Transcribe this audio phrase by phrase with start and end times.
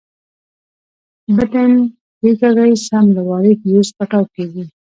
[1.35, 1.71] بټن
[2.19, 4.63] کښېکاږي سم له وارې فيوز پټاو کېږي.